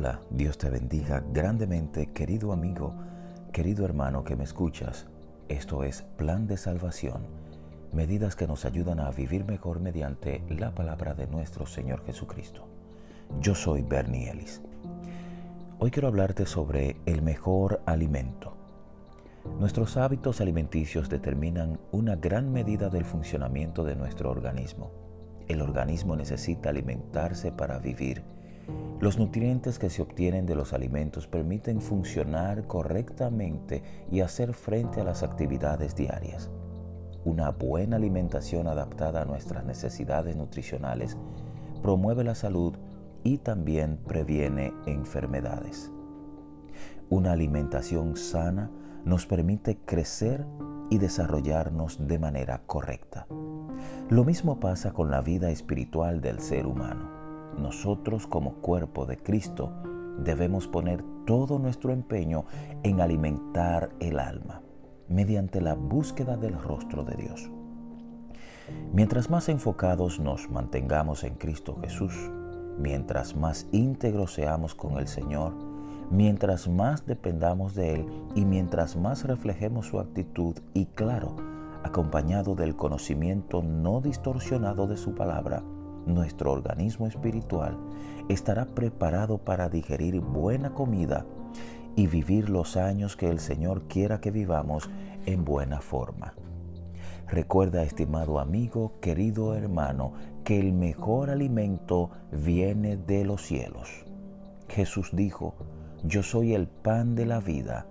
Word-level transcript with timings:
Hola, 0.00 0.20
Dios 0.30 0.56
te 0.58 0.70
bendiga 0.70 1.24
grandemente, 1.32 2.12
querido 2.12 2.52
amigo, 2.52 2.94
querido 3.52 3.84
hermano 3.84 4.22
que 4.22 4.36
me 4.36 4.44
escuchas. 4.44 5.08
Esto 5.48 5.82
es 5.82 6.02
Plan 6.16 6.46
de 6.46 6.56
Salvación, 6.56 7.26
medidas 7.92 8.36
que 8.36 8.46
nos 8.46 8.64
ayudan 8.64 9.00
a 9.00 9.10
vivir 9.10 9.44
mejor 9.44 9.80
mediante 9.80 10.44
la 10.50 10.72
palabra 10.72 11.14
de 11.14 11.26
nuestro 11.26 11.66
Señor 11.66 12.04
Jesucristo. 12.06 12.68
Yo 13.40 13.56
soy 13.56 13.82
Bernie 13.82 14.30
Ellis. 14.30 14.62
Hoy 15.80 15.90
quiero 15.90 16.06
hablarte 16.06 16.46
sobre 16.46 17.00
el 17.04 17.20
mejor 17.20 17.82
alimento. 17.84 18.56
Nuestros 19.58 19.96
hábitos 19.96 20.40
alimenticios 20.40 21.08
determinan 21.08 21.80
una 21.90 22.14
gran 22.14 22.52
medida 22.52 22.88
del 22.88 23.04
funcionamiento 23.04 23.82
de 23.82 23.96
nuestro 23.96 24.30
organismo. 24.30 24.92
El 25.48 25.60
organismo 25.60 26.14
necesita 26.14 26.68
alimentarse 26.68 27.50
para 27.50 27.80
vivir 27.80 28.37
los 29.00 29.16
nutrientes 29.16 29.78
que 29.78 29.90
se 29.90 30.02
obtienen 30.02 30.44
de 30.44 30.56
los 30.56 30.72
alimentos 30.72 31.28
permiten 31.28 31.80
funcionar 31.80 32.66
correctamente 32.66 33.82
y 34.10 34.20
hacer 34.20 34.54
frente 34.54 35.00
a 35.00 35.04
las 35.04 35.22
actividades 35.22 35.94
diarias. 35.94 36.50
Una 37.24 37.50
buena 37.50 37.96
alimentación 37.96 38.66
adaptada 38.66 39.22
a 39.22 39.24
nuestras 39.24 39.64
necesidades 39.64 40.34
nutricionales 40.36 41.16
promueve 41.80 42.24
la 42.24 42.34
salud 42.34 42.74
y 43.22 43.38
también 43.38 43.98
previene 43.98 44.72
enfermedades. 44.86 45.92
Una 47.08 47.32
alimentación 47.32 48.16
sana 48.16 48.70
nos 49.04 49.26
permite 49.26 49.78
crecer 49.78 50.44
y 50.90 50.98
desarrollarnos 50.98 52.08
de 52.08 52.18
manera 52.18 52.62
correcta. 52.66 53.26
Lo 54.10 54.24
mismo 54.24 54.58
pasa 54.58 54.92
con 54.92 55.10
la 55.10 55.20
vida 55.20 55.50
espiritual 55.50 56.20
del 56.20 56.40
ser 56.40 56.66
humano 56.66 57.17
nosotros 57.58 58.26
como 58.26 58.54
cuerpo 58.54 59.06
de 59.06 59.16
Cristo 59.16 59.72
debemos 60.18 60.66
poner 60.66 61.04
todo 61.26 61.58
nuestro 61.58 61.92
empeño 61.92 62.44
en 62.82 63.00
alimentar 63.00 63.90
el 64.00 64.18
alma 64.18 64.62
mediante 65.08 65.60
la 65.60 65.74
búsqueda 65.74 66.36
del 66.36 66.60
rostro 66.60 67.04
de 67.04 67.16
Dios. 67.16 67.50
Mientras 68.92 69.30
más 69.30 69.48
enfocados 69.48 70.20
nos 70.20 70.50
mantengamos 70.50 71.24
en 71.24 71.34
Cristo 71.34 71.78
Jesús, 71.80 72.14
mientras 72.78 73.34
más 73.34 73.66
íntegros 73.72 74.34
seamos 74.34 74.74
con 74.74 74.98
el 74.98 75.08
Señor, 75.08 75.54
mientras 76.10 76.68
más 76.68 77.06
dependamos 77.06 77.74
de 77.74 77.94
Él 77.94 78.06
y 78.34 78.44
mientras 78.44 78.96
más 78.96 79.24
reflejemos 79.24 79.86
su 79.86 79.98
actitud 79.98 80.56
y 80.74 80.86
claro, 80.86 81.36
acompañado 81.82 82.54
del 82.54 82.76
conocimiento 82.76 83.62
no 83.62 84.00
distorsionado 84.00 84.86
de 84.86 84.96
su 84.96 85.14
palabra, 85.14 85.62
nuestro 86.08 86.52
organismo 86.52 87.06
espiritual 87.06 87.78
estará 88.28 88.66
preparado 88.66 89.38
para 89.38 89.68
digerir 89.68 90.20
buena 90.20 90.70
comida 90.70 91.24
y 91.96 92.06
vivir 92.06 92.48
los 92.48 92.76
años 92.76 93.16
que 93.16 93.28
el 93.28 93.40
Señor 93.40 93.82
quiera 93.88 94.20
que 94.20 94.30
vivamos 94.30 94.90
en 95.26 95.44
buena 95.44 95.80
forma. 95.80 96.34
Recuerda, 97.26 97.82
estimado 97.82 98.38
amigo, 98.38 98.94
querido 99.00 99.54
hermano, 99.54 100.12
que 100.44 100.58
el 100.58 100.72
mejor 100.72 101.28
alimento 101.28 102.10
viene 102.32 102.96
de 102.96 103.24
los 103.24 103.42
cielos. 103.42 104.06
Jesús 104.68 105.10
dijo, 105.12 105.54
yo 106.04 106.22
soy 106.22 106.54
el 106.54 106.68
pan 106.68 107.14
de 107.14 107.26
la 107.26 107.40
vida. 107.40 107.86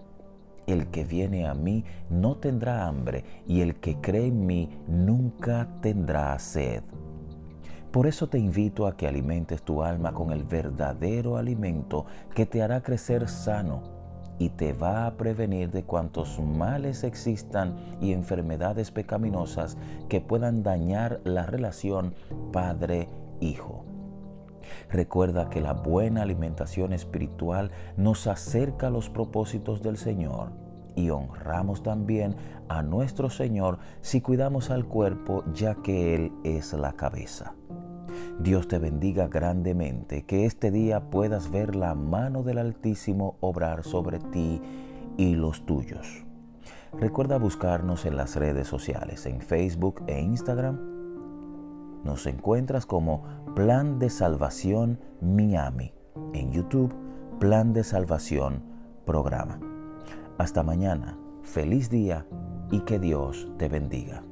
El 0.66 0.88
que 0.88 1.04
viene 1.04 1.48
a 1.48 1.54
mí 1.54 1.86
no 2.10 2.38
tendrá 2.38 2.88
hambre 2.88 3.24
y 3.46 3.62
el 3.62 3.76
que 3.76 3.98
cree 4.02 4.28
en 4.28 4.46
mí 4.46 4.70
nunca 4.88 5.68
tendrá 5.82 6.38
sed. 6.40 6.84
Por 7.98 8.06
eso 8.06 8.28
te 8.28 8.38
invito 8.38 8.86
a 8.86 8.96
que 8.96 9.08
alimentes 9.08 9.64
tu 9.64 9.82
alma 9.82 10.14
con 10.14 10.32
el 10.32 10.44
verdadero 10.44 11.36
alimento 11.36 12.06
que 12.36 12.46
te 12.46 12.62
hará 12.62 12.84
crecer 12.84 13.28
sano 13.28 13.82
y 14.38 14.50
te 14.50 14.74
va 14.74 15.08
a 15.08 15.18
prevenir 15.18 15.72
de 15.72 15.82
cuantos 15.82 16.40
males 16.40 17.04
existan 17.04 17.76
y 18.00 18.14
enfermedades 18.14 18.92
pecaminosas 18.92 19.80
que 20.10 20.22
puedan 20.22 20.62
dañar 20.62 21.22
la 21.24 21.48
relación 21.48 22.14
padre-hijo. 22.54 23.84
Recuerda 24.92 25.50
que 25.50 25.62
la 25.62 25.74
buena 25.74 26.22
alimentación 26.22 26.94
espiritual 26.94 27.72
nos 27.96 28.28
acerca 28.28 28.88
a 28.88 28.92
los 28.92 29.10
propósitos 29.10 29.82
del 29.82 29.98
Señor 29.98 30.52
y 30.96 31.10
honramos 31.10 31.82
también 31.82 32.36
a 32.70 32.84
nuestro 32.84 33.32
Señor 33.32 33.80
si 34.02 34.22
cuidamos 34.22 34.70
al 34.70 34.86
cuerpo 34.86 35.44
ya 35.52 35.74
que 35.74 36.14
Él 36.14 36.32
es 36.44 36.74
la 36.74 36.94
cabeza. 36.94 37.56
Dios 38.40 38.68
te 38.68 38.78
bendiga 38.78 39.28
grandemente, 39.28 40.24
que 40.24 40.46
este 40.46 40.70
día 40.70 41.10
puedas 41.10 41.50
ver 41.50 41.76
la 41.76 41.96
mano 41.96 42.44
del 42.44 42.60
Altísimo 42.60 43.36
obrar 43.40 43.84
sobre 43.84 44.20
ti 44.20 44.62
y 45.18 45.36
los 45.36 45.66
tuyos. 45.66 46.26
Recuerda 46.94 47.40
buscarnos 47.40 48.06
en 48.06 48.16
las 48.16 48.36
redes 48.36 48.68
sociales, 48.68 49.26
en 49.26 49.42
Facebook 49.42 50.04
e 50.08 50.22
Instagram. 50.22 50.80
Nos 52.04 52.28
encuentras 52.28 52.86
como 52.86 53.24
Plan 53.56 53.98
de 53.98 54.10
Salvación 54.10 55.00
Miami. 55.20 55.94
En 56.34 56.52
YouTube, 56.52 56.94
Plan 57.40 57.74
de 57.74 57.84
Salvación 57.84 58.62
Programa. 59.06 59.60
Hasta 60.38 60.62
mañana, 60.62 61.18
feliz 61.42 61.90
día 61.90 62.28
y 62.72 62.82
que 62.82 63.00
Dios 63.00 63.48
te 63.58 63.68
bendiga. 63.68 64.24